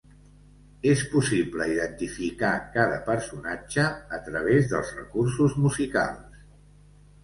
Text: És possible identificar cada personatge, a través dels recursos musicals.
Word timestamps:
És 0.91 1.03
possible 1.11 1.67
identificar 1.73 2.51
cada 2.79 2.97
personatge, 3.13 3.87
a 4.19 4.23
través 4.31 4.75
dels 4.75 4.99
recursos 5.01 5.59
musicals. 5.65 6.47